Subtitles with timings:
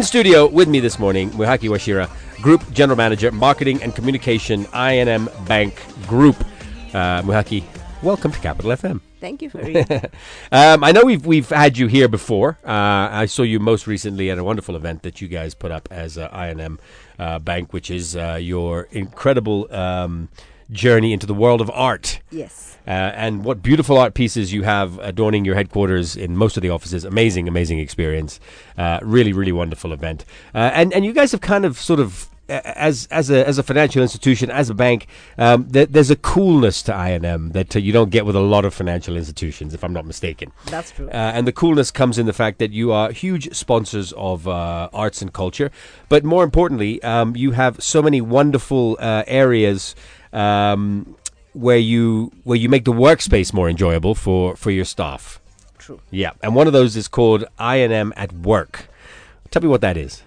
[0.00, 2.08] In studio with me this morning, Mwihaki Wachira,
[2.40, 5.74] Group General Manager, Marketing and Communication, I&M Bank
[6.06, 6.42] Group.
[6.94, 7.62] Uh, Mwihaki,
[8.02, 9.02] welcome to Capital FM.
[9.20, 10.10] Thank you, Fareed.
[10.52, 12.56] Um, I know we've we've had you here before.
[12.64, 15.86] Uh, I saw you most recently at a wonderful event that you guys put up
[15.90, 16.78] as uh, I&M
[17.18, 20.30] uh, Bank, which is uh, your incredible um,
[20.72, 22.20] journey into the world of art.
[22.30, 22.66] yes.
[22.86, 26.70] Uh, and what beautiful art pieces you have adorning your headquarters in most of the
[26.70, 27.04] offices.
[27.04, 28.40] Amazing, amazing experience.
[28.76, 30.24] Uh, really, really wonderful event.
[30.54, 32.28] Uh, and and you guys have kind of sort of.
[32.48, 35.06] As as a as a financial institution, as a bank,
[35.38, 38.64] um, th- there's a coolness to I&M that uh, you don't get with a lot
[38.64, 40.50] of financial institutions, if I'm not mistaken.
[40.66, 41.06] That's true.
[41.10, 44.88] Uh, and the coolness comes in the fact that you are huge sponsors of uh,
[44.92, 45.70] arts and culture,
[46.08, 49.94] but more importantly, um, you have so many wonderful uh, areas
[50.32, 51.16] um,
[51.52, 55.40] where you where you make the workspace more enjoyable for for your staff.
[55.78, 56.00] True.
[56.10, 58.88] Yeah, and one of those is called I&M at Work.
[59.50, 60.22] Tell me what that is.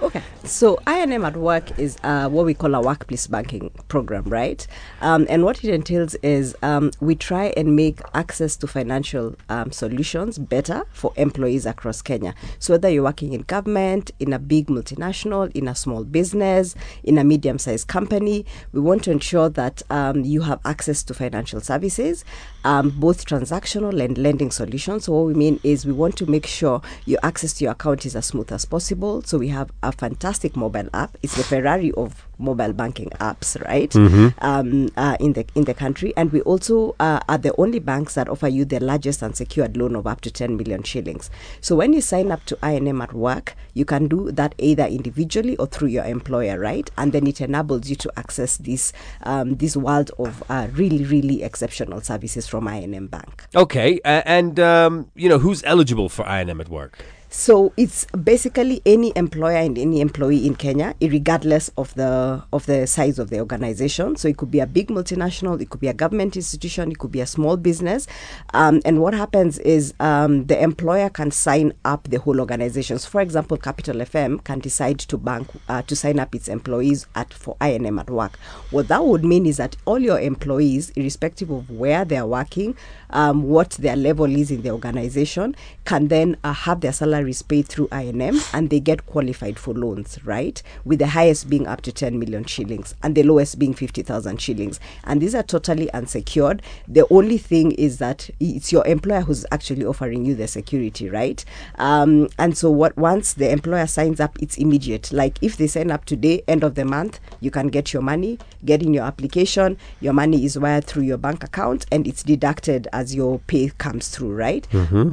[0.00, 0.22] Okay.
[0.44, 4.64] So I&M at Work is uh, what we call a workplace banking program, right?
[5.00, 9.72] Um, and what it entails is um, we try and make access to financial um,
[9.72, 12.36] solutions better for employees across Kenya.
[12.60, 17.18] So whether you're working in government, in a big multinational, in a small business, in
[17.18, 22.24] a medium-sized company, we want to ensure that um, you have access to financial services,
[22.64, 25.06] um, both transactional and lending solutions.
[25.06, 28.06] So what we mean is we want to make sure your access to your account
[28.06, 29.22] is as smooth as possible.
[29.22, 31.16] So we have a fantastic mobile app.
[31.22, 33.94] It's the Ferrari of mobile banking apps, right?
[34.40, 38.14] Um, uh, in the in the country, and we also uh, are the only banks
[38.14, 41.30] that offer you the largest unsecured loan of up to 10 million shillings.
[41.60, 45.56] So when you sign up to I&M at work, you can do that either individually
[45.56, 46.90] or through your employer, right?
[46.96, 51.42] And then it enables you to access this um, this world of uh, really really
[51.42, 53.46] exceptional services from I&M Bank.
[53.54, 57.04] Okay, uh, and um, you know who's eligible for I&M at Work?
[57.30, 62.86] So it's basically any employer and any employee in Kenya, regardless of the of the
[62.86, 64.16] size of the organization.
[64.16, 67.12] So it could be a big multinational, it could be a government institution, it could
[67.12, 68.06] be a small business.
[68.54, 72.98] Um, and what happens is um, the employer can sign up the whole organization.
[72.98, 77.06] So for example, Capital FM can decide to bank uh, to sign up its employees
[77.14, 78.38] at for I&M at work.
[78.70, 82.74] What that would mean is that all your employees, irrespective of where they are working,
[83.10, 85.54] um, what their level is in the organization,
[85.84, 90.18] can then uh, have their salaries paid through I&M and they get qualified for loans,
[90.24, 90.62] right?
[90.84, 94.78] With the highest being up to 10 million shillings and the lowest being 50,000 shillings.
[95.02, 96.62] And these are totally unsecured.
[96.86, 101.44] The only thing is that it's your employer who's actually offering you the security, right?
[101.76, 105.10] Um, and so what once the employer signs up, it's immediate.
[105.12, 108.38] Like if they sign up today, end of the month, you can get your money,
[108.64, 112.86] get in your application, your money is wired through your bank account and it's deducted
[112.92, 114.68] as your pay comes through, right?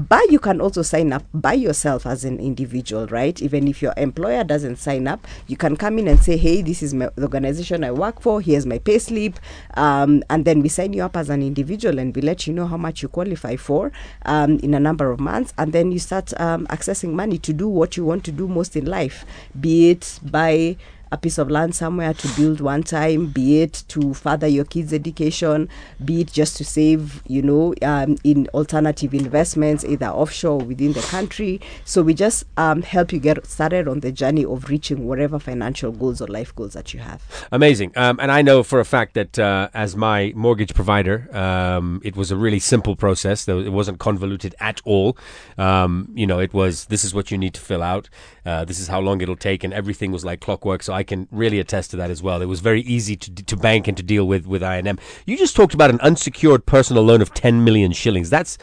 [0.08, 3.40] But you can also sign up by yourself as an individual, right?
[3.44, 6.82] Even if your employer doesn't sign up, you can come in and say, hey, this
[6.82, 9.40] is my, the organization I work for, here's my pay slip.
[9.76, 12.66] Um, and then we sign you up as an individual and we let you know
[12.66, 13.92] how much you qualify for
[14.26, 15.54] um, in a number of months.
[15.60, 18.76] And then you start um, accessing money to do what you want to do most
[18.76, 19.26] in life,
[19.60, 20.78] be it buy
[21.12, 24.94] a piece of land somewhere to build one time, be it to further your kids'
[24.94, 25.70] education,
[26.04, 30.94] be it just to save, you know, um, in alternative investments, either offshore or within
[30.94, 31.62] the country.
[31.84, 35.92] So we just um, help you get started on the journey of reaching whatever financial
[35.92, 37.22] goals or life goals that you have.
[37.52, 37.94] Amazing.
[37.96, 42.16] Um, and I know for a fact that uh, as my mortgage provider, um, it
[42.16, 43.48] was a really simple process.
[43.48, 45.18] It wasn't convoluted at all.
[45.58, 48.10] Um, you know, it was this is what you need to fill out.
[48.46, 50.84] Uh, this is how long it'll take, and everything was like clockwork.
[50.84, 52.42] So I can really attest to that as well.
[52.42, 55.00] It was very easy to to bank and to deal with with I&M.
[55.26, 58.30] You just talked about an unsecured personal loan of 10 million shillings.
[58.30, 58.58] That's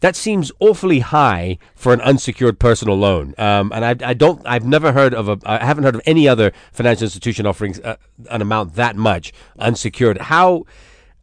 [0.00, 3.34] that seems awfully high for an unsecured personal loan.
[3.38, 6.26] Um, and I, I don't, I've never heard of a, I haven't heard of any
[6.26, 7.96] other financial institution offering uh,
[8.30, 10.18] an amount that much unsecured.
[10.18, 10.64] How,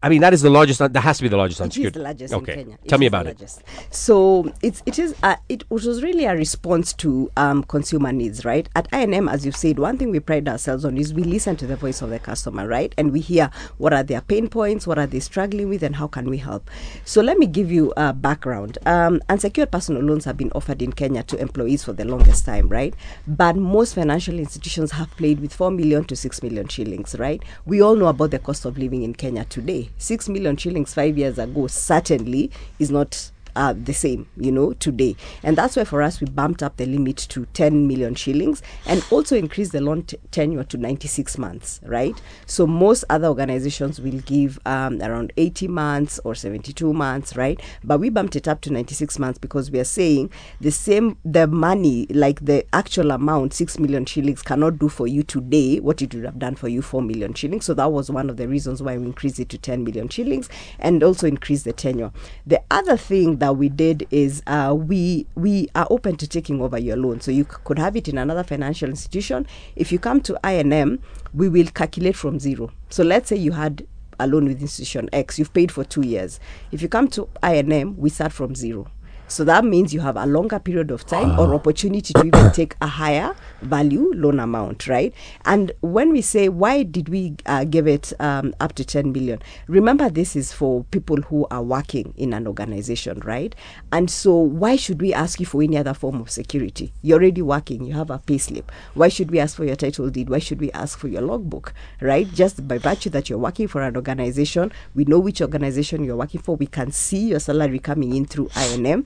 [0.03, 1.99] I mean, that is the largest, that has to be the largest It is the
[1.99, 2.53] largest okay.
[2.53, 2.77] in Kenya.
[2.87, 3.63] Tell me about it.
[3.89, 8.69] So it's it is uh, it was really a response to um, consumer needs, right?
[8.75, 11.65] At I&M, as you've said, one thing we pride ourselves on is we listen to
[11.65, 12.93] the voice of the customer, right?
[12.95, 13.49] And we hear
[13.79, 16.69] what are their pain points, what are they struggling with, and how can we help.
[17.03, 18.77] So let me give you a background.
[18.85, 22.69] Um, unsecured personal loans have been offered in Kenya to employees for the longest time,
[22.69, 22.93] right?
[23.25, 27.41] But most financial institutions have played with four million to six million shillings, right?
[27.65, 29.86] We all know about the cost of living in Kenya today.
[29.97, 35.15] Six million shillings five years ago certainly is not uh, the same, you know, today.
[35.41, 39.03] And that's why for us, we bumped up the limit to 10 million shillings and
[39.09, 42.21] also increased the loan t- tenure to 96 months, right?
[42.45, 47.59] So most other organizations will give um, around 80 months or 72 months, right?
[47.83, 50.29] But we bumped it up to 96 months because we are saying
[50.61, 55.23] the same, the money, like the actual amount, 6 million shillings, cannot do for you
[55.23, 57.65] today what it would have done for you, 4 million shillings.
[57.65, 60.47] So that was one of the reasons why we increased it to 10 million shillings
[60.77, 62.11] and also increased the tenure.
[62.45, 66.77] The other thing that we did is uh, we we are open to taking over
[66.77, 67.21] your loan.
[67.21, 69.45] So you c- could have it in another financial institution.
[69.75, 70.99] If you come to I&M,
[71.33, 72.71] we will calculate from zero.
[72.89, 73.85] So let's say you had
[74.19, 76.39] a loan with institution X, you've paid for two years.
[76.71, 78.87] If you come to I&M, we start from zero.
[79.29, 82.77] So that means you have a longer period of time or opportunity to even take
[82.81, 85.13] a higher value loan amount, right?
[85.43, 89.41] And when we say why did we uh, give it um, up to 10 million,
[89.67, 93.53] remember this is for people who are working in an organization, right?
[93.91, 96.93] And so why should we ask you for any other form of security?
[97.01, 98.71] You're already working, you have a pay slip.
[98.93, 100.29] Why should we ask for your title deed?
[100.29, 102.31] Why should we ask for your logbook, right?
[102.33, 106.41] Just by virtue that you're working for an organization, we know which organization you're working
[106.41, 109.05] for, we can see your salary coming in through I&M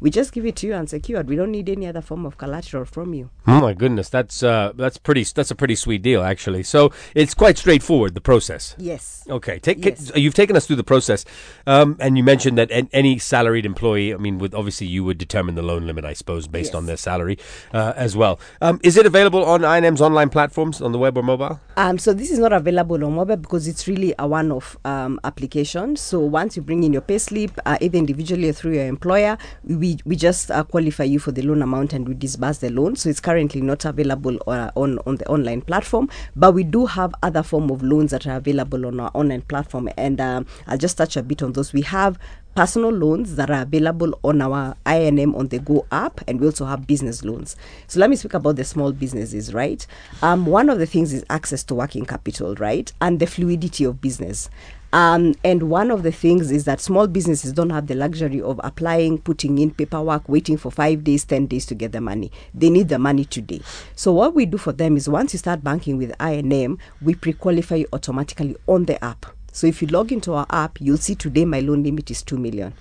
[0.00, 1.28] we just give it to you unsecured.
[1.28, 3.30] We don't need any other form of collateral from you.
[3.46, 6.62] Oh my goodness, that's uh, that's pretty that's a pretty sweet deal actually.
[6.62, 8.74] So it's quite straightforward the process.
[8.78, 9.24] Yes.
[9.28, 10.10] Okay, take Yes.
[10.14, 11.24] you've taken us through the process,
[11.66, 14.14] um, and you mentioned that any salaried employee.
[14.14, 16.74] I mean, with obviously you would determine the loan limit, I suppose, based Yes.
[16.74, 17.38] on their salary
[17.72, 18.38] uh, as well.
[18.60, 21.60] Um, is it available on I&M's online platforms on the web or mobile?
[21.76, 25.96] Um, so this is not available on mobile because it's really a one-off um, application.
[25.96, 29.87] So once you bring in your payslip, uh, either individually or through your employer, we
[30.04, 32.96] we just uh, qualify you for the loan amount and we disburse the loan.
[32.96, 37.14] So it's currently not available uh, on on the online platform, but we do have
[37.22, 40.96] other form of loans that are available on our online platform, and um, I'll just
[40.98, 41.72] touch a bit on those.
[41.72, 42.18] We have
[42.54, 46.64] personal loans that are available on our I&M on the Go app, and we also
[46.64, 47.54] have business loans.
[47.86, 49.86] So let me speak about the small businesses, right?
[50.22, 54.00] Um, one of the things is access to working capital, right, and the fluidity of
[54.00, 54.50] business.
[54.92, 58.58] Um, and one of the things is that small businesses don't have the luxury of
[58.64, 62.32] applying, putting in paperwork, waiting for five days, 10 days to get the money.
[62.54, 63.60] They need the money today.
[63.94, 67.34] So, what we do for them is once you start banking with I&M, we pre
[67.34, 69.26] qualify you automatically on the app.
[69.52, 72.38] So, if you log into our app, you'll see today my loan limit is 2
[72.38, 72.72] million.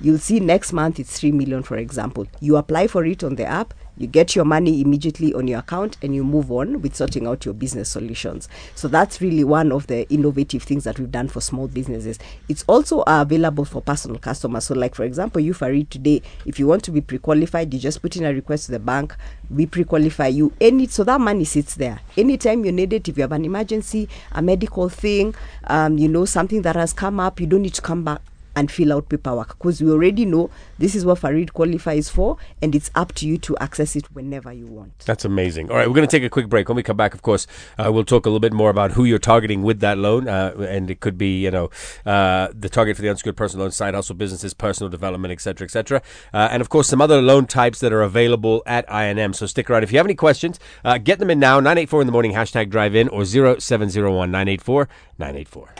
[0.00, 2.26] You'll see next month it's 3 million, for example.
[2.40, 5.96] You apply for it on the app, you get your money immediately on your account,
[6.02, 8.48] and you move on with sorting out your business solutions.
[8.74, 12.18] So that's really one of the innovative things that we've done for small businesses.
[12.48, 14.64] It's also uh, available for personal customers.
[14.66, 18.02] So, like for example, you Fareed today, if you want to be pre-qualified, you just
[18.02, 19.14] put in a request to the bank.
[19.50, 20.52] We pre-qualify you.
[20.60, 22.00] Any so that money sits there.
[22.16, 25.34] Anytime you need it, if you have an emergency, a medical thing,
[25.64, 28.20] um, you know something that has come up, you don't need to come back
[28.56, 32.74] and fill out paperwork because we already know this is what Fareed qualifies for, and
[32.74, 34.98] it's up to you to access it whenever you want.
[35.00, 35.70] That's amazing.
[35.70, 36.68] All right, we're going to take a quick break.
[36.68, 37.46] When we come back, of course,
[37.78, 40.54] uh, we'll talk a little bit more about who you're targeting with that loan, uh,
[40.68, 41.70] and it could be, you know,
[42.04, 46.02] uh, the target for the unsecured personal loan, side hustle businesses, personal development, etc., etc.,
[46.32, 49.32] uh, and of course some other loan types that are available at I&M.
[49.34, 49.82] So stick around.
[49.82, 51.60] If you have any questions, uh, get them in now.
[51.60, 52.32] Nine eight four in the morning.
[52.32, 54.88] Hashtag drive in or zero seven zero one nine eight four
[55.18, 55.74] nine eight four.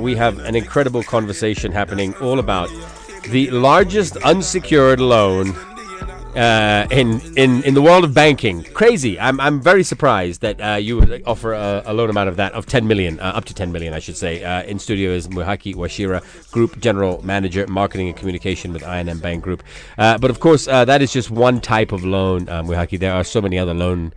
[0.00, 2.68] We have an incredible conversation happening all about
[3.30, 5.56] the largest unsecured loan
[6.36, 8.64] uh, in in in the world of banking.
[8.74, 9.18] Crazy!
[9.20, 12.52] I'm I'm very surprised that uh, you would offer a, a loan amount of that
[12.52, 14.42] of 10 million, uh, up to 10 million, I should say.
[14.42, 19.44] Uh, in studio is Mwihaki Wachira, Group General Manager, Marketing and Communication with I&M Bank
[19.44, 19.62] Group.
[19.96, 22.98] Uh, but of course, that is just one type of loan, uh, Mwihaki.
[22.98, 24.12] There are so many other loan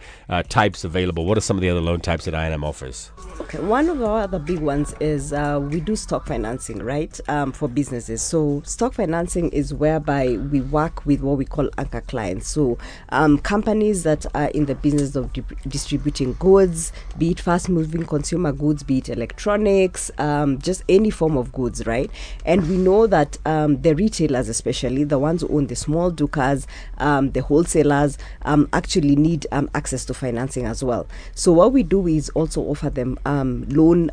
[0.50, 1.26] types available.
[1.26, 3.12] What are some of the other loan types that I&M offers?
[3.42, 5.32] Okay, one of our other big ones is
[5.72, 8.22] we do stock financing, right, um, for businesses.
[8.22, 12.48] So, stock financing is whereby we work with what we call anchor clients.
[12.48, 12.78] So,
[13.10, 18.06] um, companies that are in the business of di- distributing goods, be it fast moving
[18.06, 22.10] consumer goods, be it electronics, um, just any form of goods, right?
[22.46, 26.68] And we know that um, the retailers, especially the ones who own the small dukas,
[27.00, 31.08] um, the wholesalers, um, actually need um, access to financing as well.
[31.36, 34.10] So, what we do is also offer them loan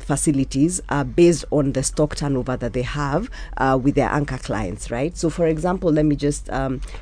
[0.00, 4.90] facilities uh, based on the stock turnover that they have uh, with their anchor clients,
[4.90, 5.16] right?
[5.16, 6.48] So, for example, let me just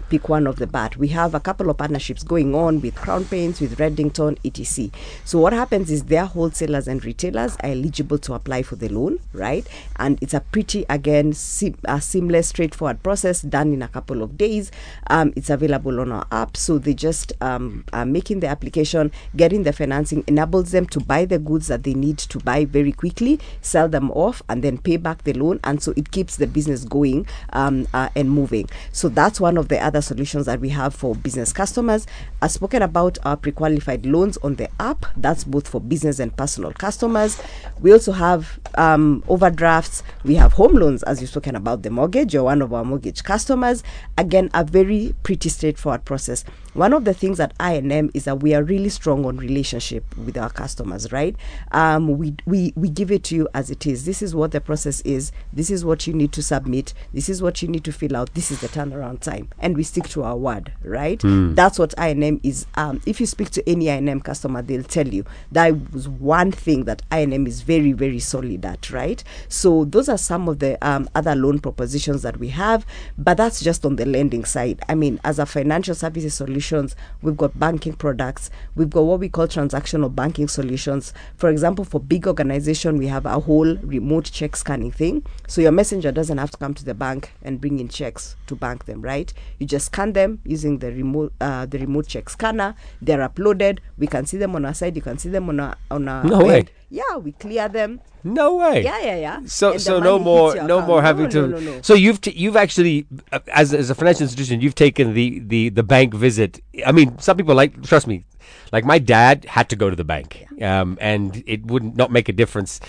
[0.09, 0.97] pick one one off the bat.
[0.97, 4.91] We have a couple of partnerships going on with Crown Paints, with Reddington, etc.
[5.25, 9.21] So what happens is their wholesalers and retailers are eligible to apply for the loan,
[9.33, 9.65] right?
[9.97, 14.37] And it's a pretty again sim- a seamless, straightforward process done in a couple of
[14.37, 14.73] days.
[15.07, 19.63] Um, it's available on our app, so they just um, are making the application, getting
[19.63, 23.39] the financing enables them to buy the goods that they need to buy very quickly,
[23.61, 26.85] sell them off, and then pay back the loan, and so it keeps the business
[26.85, 28.69] going um, uh, and moving.
[28.91, 32.07] So that's one of the other solutions that we have for business customers.
[32.41, 35.07] I've spoken about our pre-qualified loans on the app.
[35.17, 37.41] That's both for business and personal customers.
[37.81, 40.03] We also have um, overdrafts.
[40.25, 42.33] We have home loans, as you've spoken about the mortgage.
[42.33, 43.83] You're one of our mortgage customers.
[44.17, 46.45] Again, a very pretty straightforward process.
[46.73, 50.37] One of the things at I&M is that we are really strong on relationship with
[50.37, 51.37] our customers, right?
[51.71, 54.07] Um, we, we, we give it to you as it is.
[54.07, 55.31] This is what the process is.
[55.53, 56.93] This is what you need to submit.
[57.13, 58.35] This is what you need to fill out.
[58.35, 59.49] This is the turnaround time.
[59.61, 61.21] And we stick to our word, right?
[61.55, 62.67] That's what I&M is.
[62.77, 66.85] Um, if you speak to any I&M customer, they'll tell you that was one thing
[66.85, 69.23] that I&M is very, very solid at, right?
[69.49, 72.87] So those are some of the um, other loan propositions that we have,
[73.19, 74.81] but that's just on the lending side.
[74.89, 79.29] I mean, as a financial services solutions, we've got banking products, we've got what we
[79.29, 81.13] call transactional banking solutions.
[81.37, 85.25] For example, for big organization, we have a whole remote check scanning thing.
[85.47, 88.57] So your messenger doesn't have to come to the bank and bring in checks to
[88.57, 89.33] bank them, right?
[89.59, 92.75] You just scan them using the remote uh, the remote check scanner.
[93.01, 93.79] They're uploaded.
[93.97, 94.97] We can see them on our side.
[94.97, 96.65] You can see them on our on our No way.
[96.91, 98.01] Yeah, we clear them.
[98.25, 98.83] No way.
[98.83, 99.39] Yeah, yeah, yeah.
[99.47, 100.87] So And so no more no account.
[100.87, 101.47] more having No, to.
[101.49, 101.81] no, no.
[101.83, 105.69] So you've t- you've actually uh, as as a financial institution you've taken the the
[105.71, 106.61] the bank visit.
[106.87, 108.25] I mean, some people like trust me,
[108.73, 112.29] like my dad had to go to the bank, um, and it would not make
[112.29, 112.81] a difference.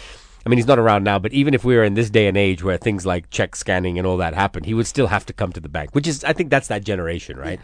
[0.45, 2.37] I mean, he's not around now, but even if we were in this day and
[2.37, 5.33] age where things like check scanning and all that happen, he would still have to
[5.33, 5.95] come to the bank.
[5.95, 7.59] Which is, I think, that's that generation, right?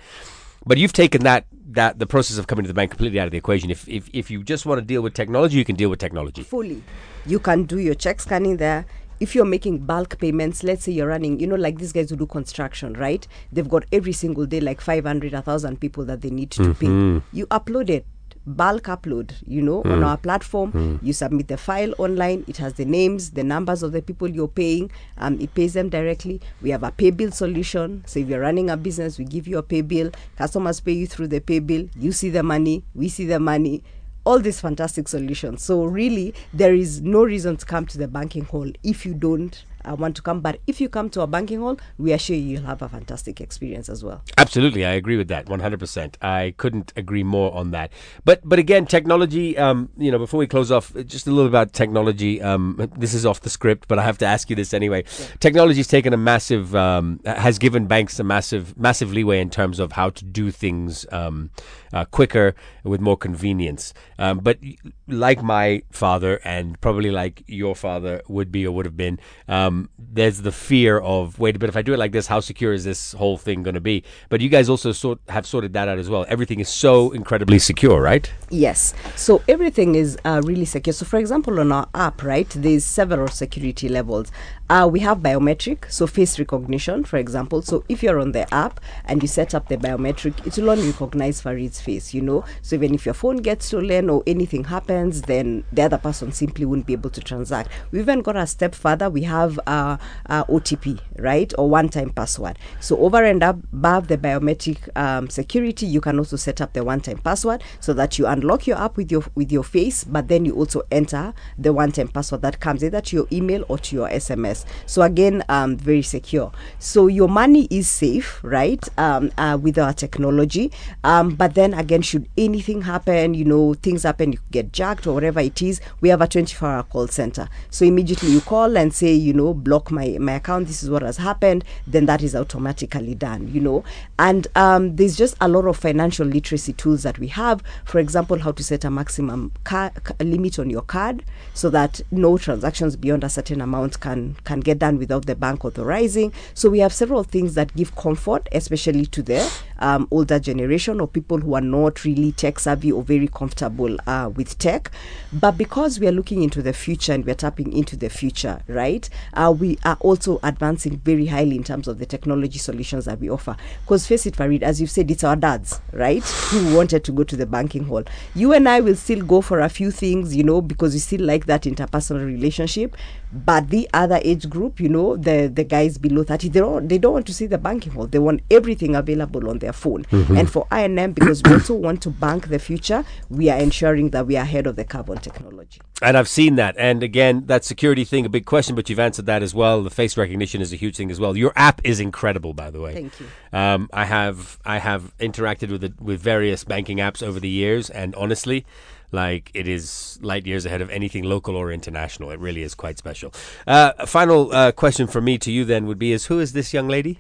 [0.66, 3.32] But you've taken that that the process of coming to the bank completely out of
[3.32, 3.70] the equation.
[3.70, 6.44] If if if you just want to deal with technology, you can deal with technology.
[6.44, 6.84] fully.
[7.26, 8.86] You can do your check scanning there.
[9.20, 12.16] If you're making bulk payments, let's say you're running, you know, like these guys who
[12.16, 13.28] do construction, right?
[13.52, 17.20] They've got every single day like 500, 1,000 people that they need to mm-hmm.
[17.20, 17.24] pay.
[17.32, 18.08] You upload it,
[18.46, 21.00] bulk upload, you know, on our platform.
[21.02, 22.44] You submit the file online.
[22.48, 24.92] It has the names, the numbers of the people you're paying.
[25.18, 26.42] Um, it pays them directly.
[26.62, 28.04] We have a pay bill solution.
[28.06, 30.12] So if you're running a business, we give you a pay bill.
[30.38, 31.88] Customers pay you through the pay bill.
[31.96, 32.84] You see the money.
[32.96, 33.84] We see the money
[34.24, 35.64] all these fantastic solutions.
[35.64, 39.66] So really, there is no reason to come to the banking hall if you don't
[39.86, 40.42] uh, want to come.
[40.42, 43.40] But if you come to a banking hall, we assure you you'll have a fantastic
[43.42, 44.24] experience as well.
[44.38, 46.16] Absolutely, I agree with that 100%.
[46.22, 47.92] I couldn't agree more on that.
[48.26, 51.74] But but again, technology, um, you know, before we close off, just a little about
[51.74, 52.42] technology.
[52.42, 55.04] Um, this is off the script, but I have to ask you this anyway.
[55.40, 59.94] Technology's taken a massive, um, has given banks a massive, massive leeway in terms of
[59.94, 61.52] how to do things um,
[61.94, 63.94] uh, quicker with more convenience.
[64.18, 64.60] Um, but
[65.08, 69.90] like my father, and probably like your father would be or would have been, um,
[69.98, 72.84] there's the fear of wait, but if I do it like this, how secure is
[72.84, 74.04] this whole thing going to be?
[74.30, 76.26] But you guys also sort have sorted that out as well.
[76.28, 78.32] Everything is so incredibly secure, right?
[78.50, 78.94] Yes.
[79.16, 80.94] So everything is uh, really secure.
[80.94, 84.32] So, for example, on our app, right, there's several security levels.
[84.70, 87.62] Uh, we have biometric, so face recognition, for example.
[87.62, 90.88] So, if you're on the app and you set up the biometric, it will only
[90.88, 92.46] recognize Fareed's face, you know.
[92.62, 96.66] So, even if your phone gets stolen or anything happens, then the other person simply
[96.66, 97.70] won't be able to transact.
[97.92, 99.10] We even got a step further.
[99.10, 99.98] We have uh,
[100.30, 102.58] uh, OTP, right, or one-time password.
[102.80, 107.18] So, over and above the biometric um, security, you can also set up the one-time
[107.18, 110.56] password so that you unlock your app with your with your face, but then you
[110.56, 114.66] also enter the one-time password that comes either to your email or to your SMS.
[114.86, 116.52] So again, um, very secure.
[116.80, 120.72] So your money is safe, right, um, uh, with our technology.
[121.04, 125.14] Um, but then again, should anything happen, you know, things happen, you get jacked or
[125.14, 127.48] whatever it is, we have a 24-hour call center.
[127.70, 130.68] So immediately you call and say, you know, block my my account.
[130.68, 131.64] This is what has happened.
[131.88, 133.84] Then that is automatically done, you know.
[134.20, 137.64] And um, there's just a lot of financial literacy tools that we have.
[137.86, 141.24] For example, how to set a maximum car, ca- limit on your card
[141.54, 145.66] so that no transactions beyond a certain amount can can get done without the bank
[145.66, 146.34] authorizing.
[146.54, 149.52] So we have several things that give comfort, especially to the
[149.82, 154.30] um, older generation or people who are not really tech savvy or very comfortable uh,
[154.34, 154.92] with tech.
[155.34, 158.62] But because we are looking into the future and we are tapping into the future,
[158.68, 159.10] right?
[159.34, 163.30] Uh, we are also advancing very highly in terms of the technology solutions that we
[163.30, 163.56] offer.
[163.82, 166.24] Because face it, Fareed, as you've said, it's our dads, right?
[166.24, 168.04] Who wanted to go to the banking hall.
[168.36, 171.22] You and I will still go for a few things, you know, because we still
[171.22, 172.96] like that interpersonal relationship.
[173.34, 176.98] But the other age group, you know, the the guys below 30, they don't they
[176.98, 178.08] don't want to see the banking hall.
[178.08, 180.06] They want everything available on their phone.
[180.12, 184.28] And for I&M, because we also want to bank the future, we are ensuring that
[184.28, 185.82] we are ahead of the carbon technology.
[186.02, 186.76] And I've seen that.
[186.78, 189.84] And again, that security thing, a big question, but you've answered that as well.
[189.84, 191.38] The face recognition is a huge thing as well.
[191.38, 192.94] Your app is incredible, by the way.
[192.94, 193.28] Thank you.
[193.54, 197.90] Um, I have I have interacted with it with various banking apps over the years,
[197.90, 198.66] and honestly,
[199.12, 202.32] like it is light years ahead of anything local or international.
[202.32, 203.34] It really is quite special.
[203.68, 206.54] Uh, a final uh, question for me to you then would be: Is who is
[206.54, 207.20] this young lady?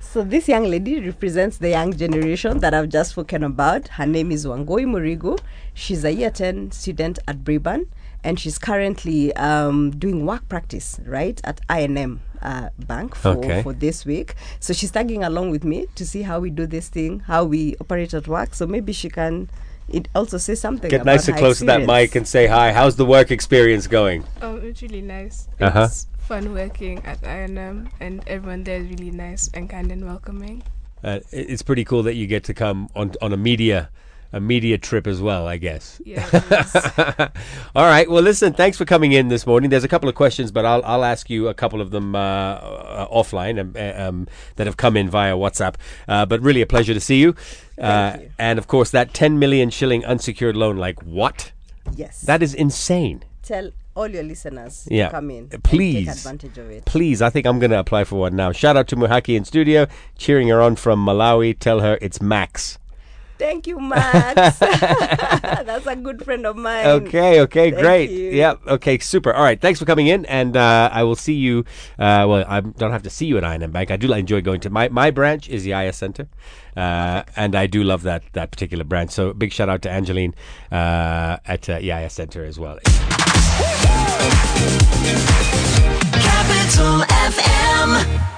[0.00, 3.88] So this young lady represents the young generation that I've just spoken about.
[3.88, 5.38] Her name is Wangoi Murigu.
[5.74, 7.86] She's a year 10 student at Braeburn
[8.22, 13.62] and she's currently um, doing work practice, right, at I&M uh, Bank for, Okay.
[13.62, 14.34] for this week.
[14.58, 17.76] So she's tagging along with me to see how we do this thing, how we
[17.80, 18.54] operate at work.
[18.54, 19.48] So maybe she can
[19.90, 22.72] it also say something Get about nice and close to that mic and say hi.
[22.72, 24.24] How's the work experience going?
[24.40, 25.48] Um, it's really nice.
[25.60, 25.88] Uh-huh.
[25.90, 30.62] It's fun working at I&M, and everyone there is really nice and kind and welcoming.
[31.02, 33.90] Uh, it's pretty cool that you get to come on on a media
[34.32, 35.46] a media trip as well.
[35.48, 36.00] I guess.
[36.04, 36.76] Yeah, is.
[37.74, 38.08] All right.
[38.10, 38.52] Well, listen.
[38.52, 39.70] Thanks for coming in this morning.
[39.70, 42.18] There's a couple of questions, but I'll I'll ask you a couple of them uh,
[42.18, 45.74] uh, offline um, uh, um, that have come in via WhatsApp.
[46.08, 47.34] Uh, but really, a pleasure to see you.
[47.80, 48.30] Uh, you.
[48.38, 50.76] And of course, that 10 million shilling unsecured loan.
[50.76, 51.52] Like what?
[51.96, 52.20] Yes.
[52.22, 53.24] That is insane.
[53.42, 55.06] Tell all your listeners Yeah.
[55.06, 55.50] to come in.
[55.52, 56.06] Uh, please.
[56.06, 56.84] take advantage of it.
[56.84, 58.52] Please, I think I'm going to apply for one now.
[58.52, 61.58] Shout out to Mwihaki in studio, cheering her on from Malawi.
[61.58, 62.78] Tell her it's Max.
[63.40, 64.58] Thank you, Max.
[64.58, 66.86] That's a good friend of mine.
[66.86, 68.10] Okay, okay, Thank great.
[68.10, 68.32] You.
[68.32, 68.60] Yep.
[68.66, 69.32] Okay, super.
[69.32, 69.58] All right.
[69.58, 71.60] Thanks for coming in, and uh, I will see you.
[71.98, 73.90] Uh, well, I don't have to see you at I&M Bank.
[73.90, 76.28] I do enjoy going to my my branch is the IS Center,
[76.76, 79.10] uh, and I do love that that particular branch.
[79.12, 80.34] So big shout out to Angeline
[80.70, 82.78] uh, at uh, EIS Center as well.
[86.12, 88.29] Capital FM.